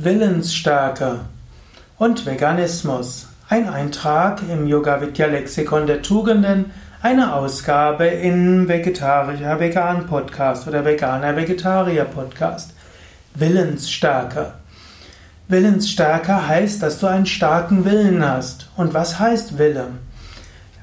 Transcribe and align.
Willensstärke 0.00 1.22
und 1.98 2.24
Veganismus. 2.24 3.26
Ein 3.48 3.68
Eintrag 3.68 4.42
im 4.48 4.68
Yoga 4.68 5.00
Vidya 5.00 5.26
Lexikon 5.26 5.88
der 5.88 6.02
Tugenden, 6.02 6.66
eine 7.02 7.34
Ausgabe 7.34 8.06
im 8.06 8.68
Vegetarischer 8.68 9.58
Vegan 9.58 10.06
Podcast 10.06 10.68
oder 10.68 10.84
Veganer 10.84 11.34
Vegetarier 11.34 12.04
Podcast. 12.04 12.74
Willensstärke. 13.34 14.52
Willensstärke 15.48 16.46
heißt, 16.46 16.80
dass 16.80 17.00
du 17.00 17.08
einen 17.08 17.26
starken 17.26 17.84
Willen 17.84 18.24
hast. 18.24 18.70
Und 18.76 18.94
was 18.94 19.18
heißt 19.18 19.58
Wille? 19.58 19.88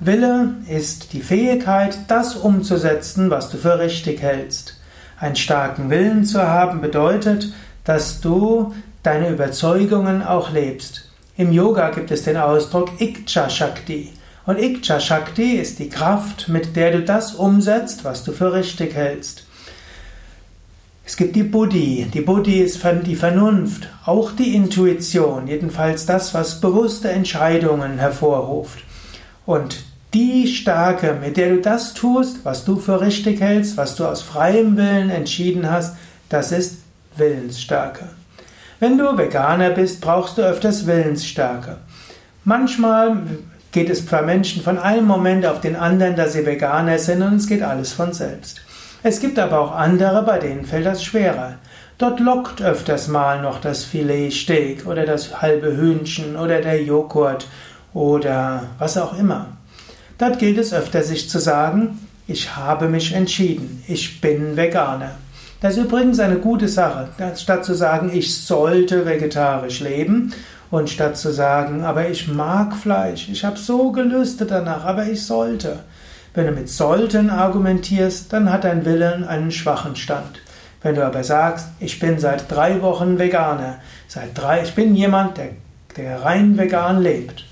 Wille 0.02 0.55
ist 0.68 1.13
die 1.13 1.21
Fähigkeit, 1.21 2.00
das 2.09 2.36
umzusetzen, 2.36 3.29
was 3.29 3.50
du 3.50 3.55
für 3.55 3.79
richtig 3.79 4.21
hältst. 4.21 4.77
Einen 5.18 5.38
starken 5.38 5.89
Willen 5.89 6.25
zu 6.25 6.45
haben 6.45 6.82
bedeutet, 6.82 7.54
dass 7.86 8.20
du 8.20 8.73
deine 9.06 9.30
Überzeugungen 9.30 10.24
auch 10.24 10.52
lebst. 10.52 11.10
Im 11.38 11.52
Yoga 11.52 11.89
gibt 11.89 12.11
es 12.11 12.24
den 12.24 12.38
Ausdruck 12.38 12.89
Ikcha 13.00 13.50
Shakti. 13.50 14.12
Und 14.46 14.60
Ikcha 14.60 15.00
Shakti 15.00 15.56
ist 15.57 15.79
die 15.79 15.89
Kraft, 15.89 16.48
mit 16.48 16.75
der 16.75 16.92
du 16.92 17.02
das 17.02 17.36
umsetzt, 17.36 18.04
was 18.04 18.24
du 18.24 18.32
für 18.32 18.54
richtig 18.54 18.96
hältst. 18.96 19.46
Es 21.06 21.18
gibt 21.18 21.36
die 21.36 21.43
Buddhi. 21.43 22.07
Die 22.12 22.21
Buddhi 22.21 22.62
ist 22.62 22.84
die 23.06 23.15
Vernunft, 23.15 23.88
auch 24.06 24.32
die 24.32 24.56
Intuition, 24.56 25.48
jedenfalls 25.48 26.06
das, 26.06 26.34
was 26.34 26.62
bewusste 26.62 27.10
Entscheidungen 27.10 28.00
hervorruft. 28.00 28.79
Und 29.46 29.84
die 30.15 30.48
Stärke, 30.48 31.18
mit 31.20 31.37
der 31.37 31.50
du 31.50 31.62
das 31.62 31.93
tust, 31.93 32.44
was 32.44 32.66
du 32.66 32.78
für 32.78 33.02
richtig 33.02 33.42
hältst, 33.42 33.78
was 33.78 33.95
du 33.95 34.06
aus 34.06 34.22
freiem 34.22 34.78
Willen 34.78 35.09
entschieden 35.09 35.70
hast, 35.70 35.95
das 36.30 36.52
ist 36.52 36.78
Willensstärke. 37.17 38.09
Wenn 38.80 38.97
du 38.97 39.17
Veganer 39.17 39.70
bist, 39.70 40.02
brauchst 40.02 40.38
du 40.38 40.42
öfters 40.42 40.86
Willensstärke. 40.86 41.78
Manchmal 42.44 43.16
geht 43.72 43.90
es 43.90 44.06
bei 44.06 44.22
Menschen 44.22 44.64
von 44.64 44.78
einem 44.78 45.06
Moment 45.06 45.45
auf 45.45 45.62
den 45.62 45.78
anderen, 45.78 46.18
dass 46.18 46.34
sie 46.34 46.45
Veganer 46.45 47.00
sind 47.00 47.22
und 47.22 47.36
es 47.36 47.48
geht 47.48 47.62
alles 47.62 47.94
von 47.94 48.12
selbst. 48.12 48.62
Es 49.02 49.22
gibt 49.22 49.40
aber 49.40 49.59
auch 49.59 49.76
andere, 49.76 50.23
bei 50.23 50.40
denen 50.40 50.66
fällt 50.66 50.86
das 50.86 51.03
schwerer. 51.03 51.56
Dort 51.98 52.20
lockt 52.20 52.62
öfters 52.62 53.08
mal 53.08 53.42
noch 53.42 53.62
das 53.62 53.86
Filetsteak 53.86 54.86
oder 54.86 55.06
das 55.06 55.42
halbe 55.42 55.78
Hühnchen 55.78 56.36
oder 56.36 56.59
der 56.59 56.84
Joghurt 56.84 57.48
oder 57.94 58.64
was 58.78 58.98
auch 58.98 59.18
immer. 59.18 59.48
Dort 60.18 60.38
gilt 60.40 60.58
es 60.58 60.73
öfter 60.73 61.02
sich 61.02 61.30
zu 61.30 61.40
sagen, 61.40 62.08
ich 62.28 62.58
habe 62.58 62.90
mich 62.90 63.14
entschieden, 63.14 63.84
ich 63.88 64.20
bin 64.20 64.58
Veganer. 64.58 65.12
Das 65.66 65.78
ist 65.78 65.86
übrigens 65.86 66.20
eine 66.20 66.36
gute 66.36 66.68
Sache. 66.68 67.08
Statt 67.36 67.66
zu 67.66 67.74
sagen, 67.74 68.12
ich 68.14 68.40
sollte 68.40 69.04
vegetarisch 69.04 69.80
leben 69.80 70.32
und 70.70 70.92
statt 70.92 71.18
zu 71.18 71.34
sagen, 71.34 71.84
aber 71.84 72.08
ich 72.08 72.28
mag 72.28 72.76
Fleisch, 72.76 73.30
ich 73.30 73.44
habe 73.44 73.58
so 73.58 73.92
gelüstet 73.92 74.52
danach, 74.52 74.86
aber 74.86 75.08
ich 75.08 75.26
sollte. 75.26 75.80
Wenn 76.36 76.46
du 76.46 76.52
mit 76.52 76.70
sollten 76.70 77.32
argumentierst, 77.32 78.32
dann 78.32 78.52
hat 78.52 78.64
dein 78.64 78.86
Willen 78.86 79.24
einen 79.24 79.50
schwachen 79.50 79.96
Stand. 79.96 80.40
Wenn 80.84 80.94
du 80.94 81.04
aber 81.04 81.24
sagst, 81.24 81.70
ich 81.80 81.98
bin 81.98 82.20
seit 82.20 82.52
drei 82.52 82.84
Wochen 82.84 83.18
Veganer, 83.18 83.78
seit 84.08 84.38
drei, 84.38 84.62
ich 84.62 84.76
bin 84.76 84.94
jemand, 84.94 85.38
der, 85.38 85.50
der 85.98 86.22
rein 86.22 86.60
vegan 86.60 87.02
lebt, 87.02 87.44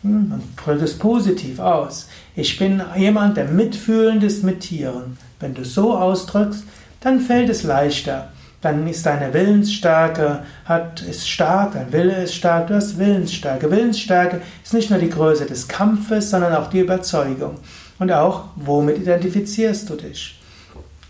hm, 0.00 0.32
und 0.32 0.42
drück 0.56 0.80
es 0.80 0.98
positiv 0.98 1.58
aus. 1.58 2.08
Ich 2.34 2.58
bin 2.58 2.80
jemand, 2.96 3.36
der 3.36 3.44
mitfühlend 3.44 4.24
ist 4.24 4.42
mit 4.42 4.60
Tieren. 4.60 5.18
Wenn 5.38 5.52
du 5.52 5.66
so 5.66 5.94
ausdrückst, 5.94 6.64
dann 7.00 7.20
fällt 7.20 7.48
es 7.48 7.62
leichter. 7.62 8.28
Dann 8.60 8.88
ist 8.88 9.06
deine 9.06 9.32
Willensstärke 9.32 10.40
hat, 10.64 11.00
ist 11.02 11.28
stark, 11.28 11.74
dein 11.74 11.92
Wille 11.92 12.24
ist 12.24 12.34
stark, 12.34 12.66
du 12.66 12.74
hast 12.74 12.98
Willensstärke. 12.98 13.70
Willensstärke 13.70 14.40
ist 14.64 14.74
nicht 14.74 14.90
nur 14.90 14.98
die 14.98 15.10
Größe 15.10 15.46
des 15.46 15.68
Kampfes, 15.68 16.30
sondern 16.30 16.54
auch 16.56 16.68
die 16.68 16.80
Überzeugung. 16.80 17.58
Und 18.00 18.10
auch, 18.10 18.44
womit 18.56 18.98
identifizierst 18.98 19.88
du 19.88 19.94
dich? 19.94 20.40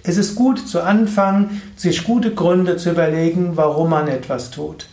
Es 0.02 0.16
ist 0.16 0.34
gut 0.34 0.66
zu 0.68 0.82
Anfang, 0.82 1.60
sich 1.76 2.04
gute 2.04 2.34
Gründe 2.34 2.76
zu 2.76 2.90
überlegen, 2.90 3.56
warum 3.56 3.90
man 3.90 4.08
etwas 4.08 4.50
tut. 4.50 4.86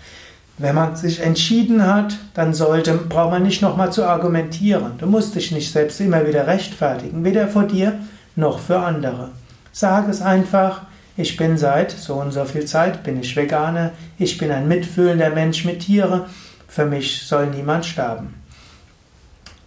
Wenn 0.58 0.76
man 0.76 0.96
sich 0.96 1.20
entschieden 1.20 1.86
hat, 1.86 2.16
dann 2.34 2.54
sollte, 2.54 2.94
braucht 2.94 3.32
man 3.32 3.44
nicht 3.44 3.62
nochmal 3.62 3.92
zu 3.92 4.06
argumentieren. 4.06 4.94
Du 4.98 5.06
musst 5.06 5.36
dich 5.36 5.52
nicht 5.52 5.72
selbst 5.72 6.00
immer 6.00 6.26
wieder 6.26 6.48
rechtfertigen, 6.48 7.26
weder 7.26 7.50
vor 7.50 7.64
dir 7.64 8.00
noch 8.38 8.60
für 8.60 8.80
andere. 8.80 9.32
Sag 9.74 10.08
es 10.08 10.22
einfach, 10.22 10.84
ich 11.18 11.38
bin 11.38 11.58
seit 11.58 11.92
so 11.92 12.16
und 12.16 12.32
so 12.32 12.44
viel 12.46 12.66
Zeit, 12.66 13.04
bin 13.04 13.20
ich 13.20 13.36
Veganer, 13.36 13.92
ich 14.18 14.38
bin 14.38 14.52
ein 14.52 14.68
mitfühlender 14.68 15.30
Mensch 15.30 15.64
mit 15.66 15.82
Tieren, 15.82 16.24
für 16.68 16.86
mich 16.86 17.26
soll 17.26 17.48
niemand 17.48 17.86
sterben. 17.86 18.34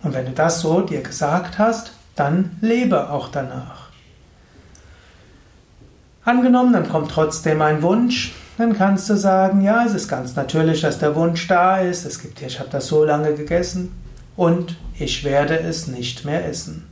Und 0.03 0.15
wenn 0.15 0.27
du 0.27 0.33
das 0.33 0.61
so 0.61 0.83
dir 0.83 1.03
gesagt 1.03 1.59
hast, 1.59 1.93
dann 2.15 2.57
lebe 2.61 3.11
auch 3.11 3.29
danach. 3.29 3.89
Angenommen, 6.25 6.75
dann 6.75 6.89
kommt 6.89 7.11
trotzdem 7.11 7.63
ein 7.63 7.83
Wunsch, 7.83 8.35
dann 8.59 8.77
kannst 8.77 9.09
du 9.09 9.17
sagen, 9.17 9.63
ja, 9.63 9.85
es 9.87 9.95
ist 9.95 10.09
ganz 10.09 10.37
natürlich, 10.37 10.83
dass 10.83 10.99
der 10.99 11.15
Wunsch 11.15 11.47
da 11.49 11.79
ist, 11.79 12.05
es 12.05 12.21
gibt, 12.21 12.43
ich 12.43 12.59
habe 12.59 12.69
das 12.71 12.89
so 12.89 13.05
lange 13.05 13.35
gegessen 13.35 13.93
und 14.37 14.77
ich 14.99 15.25
werde 15.25 15.59
es 15.59 15.87
nicht 15.87 16.25
mehr 16.25 16.47
essen. 16.47 16.87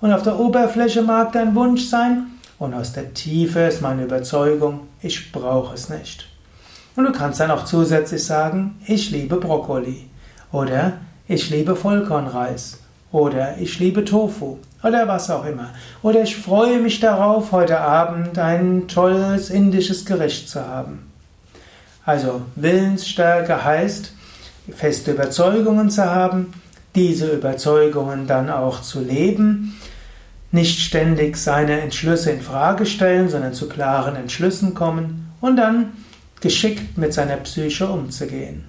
Und 0.00 0.12
auf 0.12 0.22
der 0.22 0.38
Oberfläche 0.38 1.02
mag 1.02 1.32
dein 1.32 1.54
Wunsch 1.54 1.86
sein, 1.86 2.37
und 2.58 2.74
aus 2.74 2.92
der 2.92 3.14
Tiefe 3.14 3.60
ist 3.60 3.82
meine 3.82 4.04
Überzeugung, 4.04 4.88
ich 5.00 5.32
brauche 5.32 5.74
es 5.74 5.88
nicht. 5.88 6.28
Und 6.96 7.04
du 7.04 7.12
kannst 7.12 7.38
dann 7.40 7.50
auch 7.50 7.64
zusätzlich 7.64 8.24
sagen, 8.24 8.80
ich 8.86 9.10
liebe 9.10 9.36
Brokkoli 9.36 10.06
oder 10.50 10.94
ich 11.28 11.50
liebe 11.50 11.76
Vollkornreis 11.76 12.80
oder 13.12 13.56
ich 13.58 13.78
liebe 13.78 14.04
Tofu 14.04 14.58
oder 14.82 15.06
was 15.06 15.30
auch 15.30 15.44
immer. 15.44 15.70
Oder 16.02 16.22
ich 16.22 16.36
freue 16.36 16.80
mich 16.80 16.98
darauf, 16.98 17.52
heute 17.52 17.80
Abend 17.80 18.38
ein 18.38 18.88
tolles 18.88 19.50
indisches 19.50 20.04
Gericht 20.04 20.48
zu 20.48 20.66
haben. 20.66 21.10
Also 22.04 22.42
Willensstärke 22.56 23.64
heißt, 23.64 24.12
feste 24.74 25.12
Überzeugungen 25.12 25.90
zu 25.90 26.04
haben, 26.04 26.52
diese 26.94 27.28
Überzeugungen 27.28 28.26
dann 28.26 28.50
auch 28.50 28.82
zu 28.82 29.00
leben 29.00 29.78
nicht 30.50 30.80
ständig 30.80 31.36
seine 31.36 31.80
Entschlüsse 31.80 32.30
in 32.30 32.40
Frage 32.40 32.86
stellen, 32.86 33.28
sondern 33.28 33.52
zu 33.52 33.68
klaren 33.68 34.16
Entschlüssen 34.16 34.74
kommen 34.74 35.32
und 35.40 35.56
dann 35.56 35.92
geschickt 36.40 36.96
mit 36.96 37.12
seiner 37.12 37.36
Psyche 37.36 37.86
umzugehen. 37.86 38.64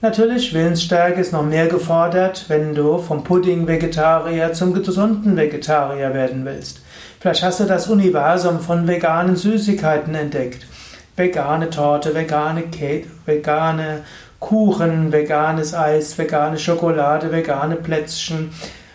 Natürlich, 0.00 0.52
Willensstärke 0.52 1.20
ist 1.20 1.32
noch 1.32 1.44
mehr 1.44 1.68
gefordert, 1.68 2.46
wenn 2.48 2.74
du 2.74 2.98
vom 2.98 3.22
Pudding-Vegetarier 3.22 4.52
zum 4.52 4.74
gesunden 4.74 5.36
Vegetarier 5.36 6.12
werden 6.12 6.44
willst. 6.44 6.80
Vielleicht 7.20 7.44
hast 7.44 7.60
du 7.60 7.64
das 7.64 7.86
Universum 7.88 8.58
von 8.58 8.88
veganen 8.88 9.36
Süßigkeiten 9.36 10.14
entdeckt. 10.16 10.66
Vegane 11.14 11.70
Torte, 11.70 12.16
vegane 12.16 12.62
Cake, 12.62 13.06
vegane 13.26 14.00
Kuchen, 14.40 15.12
veganes 15.12 15.72
Eis, 15.72 16.18
vegane 16.18 16.58
Schokolade, 16.58 17.30
vegane 17.30 17.76
Plätzchen, 17.76 18.50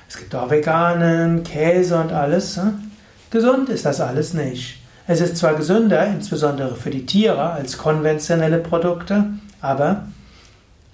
es 0.09 0.17
gibt 0.17 0.33
auch 0.35 0.49
veganen 0.49 1.43
Käse 1.43 1.97
und 1.97 2.11
alles. 2.11 2.57
Hm? 2.57 2.91
Gesund 3.29 3.69
ist 3.69 3.85
das 3.85 3.99
alles 3.99 4.33
nicht. 4.33 4.81
Es 5.05 5.21
ist 5.21 5.37
zwar 5.37 5.55
gesünder, 5.55 6.05
insbesondere 6.07 6.75
für 6.75 6.89
die 6.89 7.05
Tiere, 7.05 7.51
als 7.51 7.77
konventionelle 7.77 8.57
Produkte, 8.57 9.25
aber 9.61 10.03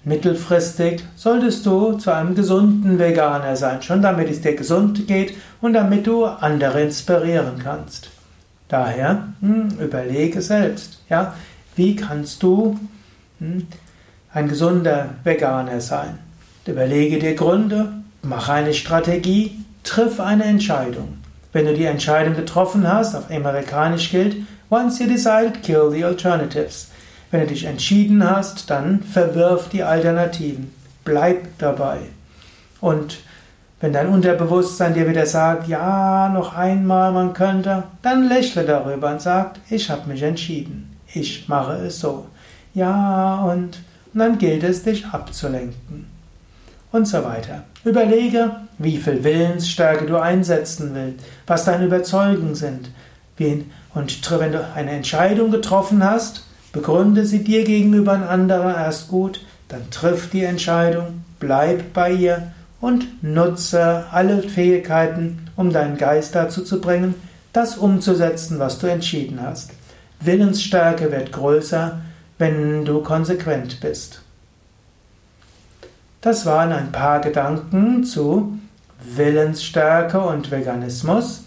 mittelfristig 0.04 1.04
solltest 1.16 1.66
du 1.66 1.92
zu 1.94 2.12
einem 2.12 2.34
gesunden 2.34 2.98
Veganer 2.98 3.56
sein, 3.56 3.82
schon 3.82 4.02
damit 4.02 4.30
es 4.30 4.40
dir 4.40 4.54
gesund 4.54 5.08
geht 5.08 5.34
und 5.60 5.72
damit 5.72 6.06
du 6.06 6.26
andere 6.26 6.82
inspirieren 6.82 7.58
kannst. 7.62 8.10
Daher 8.68 9.28
hm, 9.40 9.78
überlege 9.80 10.42
selbst, 10.42 11.00
ja, 11.08 11.34
wie 11.76 11.96
kannst 11.96 12.42
du 12.42 12.78
hm, 13.38 13.66
ein 14.32 14.48
gesunder 14.48 15.10
Veganer 15.24 15.80
sein? 15.80 16.18
Überlege 16.66 17.18
dir 17.18 17.34
Gründe, 17.34 18.03
Mach 18.26 18.48
eine 18.48 18.72
Strategie, 18.72 19.52
triff 19.82 20.18
eine 20.18 20.44
Entscheidung. 20.44 21.18
Wenn 21.52 21.66
du 21.66 21.74
die 21.74 21.84
Entscheidung 21.84 22.34
getroffen 22.34 22.90
hast, 22.90 23.14
auf 23.14 23.30
amerikanisch 23.30 24.10
gilt, 24.10 24.36
once 24.70 24.98
you 24.98 25.06
decide, 25.06 25.52
kill 25.62 25.90
the 25.90 26.02
alternatives. 26.04 26.88
Wenn 27.30 27.42
du 27.42 27.48
dich 27.48 27.64
entschieden 27.64 28.28
hast, 28.28 28.70
dann 28.70 29.02
verwirf 29.02 29.68
die 29.68 29.82
Alternativen. 29.82 30.72
Bleib 31.04 31.58
dabei. 31.58 31.98
Und 32.80 33.18
wenn 33.80 33.92
dein 33.92 34.08
Unterbewusstsein 34.08 34.94
dir 34.94 35.06
wieder 35.06 35.26
sagt, 35.26 35.68
ja, 35.68 36.30
noch 36.30 36.56
einmal, 36.56 37.12
man 37.12 37.34
könnte, 37.34 37.82
dann 38.00 38.26
lächle 38.26 38.64
darüber 38.64 39.10
und 39.10 39.20
sag, 39.20 39.56
ich 39.68 39.90
habe 39.90 40.08
mich 40.08 40.22
entschieden. 40.22 40.96
Ich 41.12 41.46
mache 41.46 41.74
es 41.74 42.00
so. 42.00 42.24
Ja, 42.72 43.42
und, 43.42 43.80
und 44.14 44.18
dann 44.18 44.38
gilt 44.38 44.62
es, 44.62 44.82
dich 44.82 45.04
abzulenken 45.04 46.13
und 46.94 47.06
so 47.06 47.24
weiter. 47.24 47.64
Überlege, 47.84 48.52
wie 48.78 48.96
viel 48.96 49.22
Willensstärke 49.22 50.06
du 50.06 50.16
einsetzen 50.16 50.92
willst, 50.94 51.24
was 51.46 51.64
deine 51.64 51.86
Überzeugungen 51.86 52.54
sind. 52.54 52.90
Und 53.94 54.30
wenn 54.40 54.52
du 54.52 54.66
eine 54.74 54.90
Entscheidung 54.92 55.50
getroffen 55.50 56.04
hast, 56.04 56.44
Begründe 56.74 57.24
sie 57.24 57.44
dir 57.44 57.62
gegenüber 57.62 58.14
ein 58.14 58.24
anderer 58.24 58.76
erst 58.76 59.06
gut, 59.06 59.40
dann 59.68 59.90
triff 59.90 60.28
die 60.30 60.42
Entscheidung, 60.42 61.22
bleib 61.38 61.92
bei 61.92 62.10
ihr 62.10 62.52
und 62.80 63.22
nutze 63.22 64.06
alle 64.10 64.42
Fähigkeiten, 64.42 65.46
um 65.54 65.72
deinen 65.72 65.96
Geist 65.96 66.34
dazu 66.34 66.64
zu 66.64 66.80
bringen, 66.80 67.14
das 67.52 67.76
umzusetzen, 67.76 68.58
was 68.58 68.80
du 68.80 68.88
entschieden 68.88 69.38
hast. 69.40 69.70
Willensstärke 70.18 71.12
wird 71.12 71.30
größer, 71.30 72.00
wenn 72.38 72.84
du 72.84 73.04
konsequent 73.04 73.80
bist. 73.80 74.22
Das 76.24 76.44
waren 76.46 76.72
ein 76.72 76.90
paar 76.90 77.20
Gedanken 77.20 78.02
zu 78.02 78.58
Willensstärke 79.14 80.18
und 80.18 80.50
Veganismus. 80.50 81.44